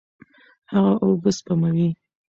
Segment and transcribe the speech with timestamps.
[0.71, 1.89] هغه اوبه سپموي.